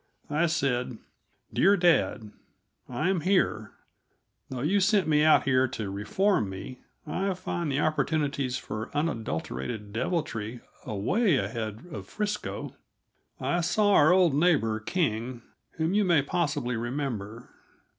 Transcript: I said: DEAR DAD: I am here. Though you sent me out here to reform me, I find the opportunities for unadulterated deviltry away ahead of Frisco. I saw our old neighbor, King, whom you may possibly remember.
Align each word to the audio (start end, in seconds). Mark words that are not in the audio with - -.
I 0.31 0.47
said: 0.47 0.97
DEAR 1.53 1.77
DAD: 1.77 2.31
I 2.89 3.07
am 3.07 3.21
here. 3.21 3.73
Though 4.49 4.61
you 4.63 4.79
sent 4.79 5.07
me 5.07 5.21
out 5.23 5.43
here 5.43 5.67
to 5.67 5.91
reform 5.91 6.49
me, 6.49 6.79
I 7.05 7.35
find 7.35 7.71
the 7.71 7.81
opportunities 7.81 8.57
for 8.57 8.89
unadulterated 8.97 9.93
deviltry 9.93 10.61
away 10.87 11.37
ahead 11.37 11.85
of 11.91 12.07
Frisco. 12.07 12.75
I 13.39 13.61
saw 13.61 13.91
our 13.93 14.11
old 14.11 14.33
neighbor, 14.33 14.79
King, 14.79 15.43
whom 15.73 15.93
you 15.93 16.03
may 16.03 16.23
possibly 16.23 16.75
remember. 16.75 17.49